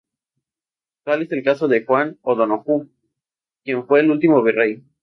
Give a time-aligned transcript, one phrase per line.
[1.03, 2.89] Tal es el caso de Juan O'Donojú
[3.63, 4.83] quien fue el último virrey.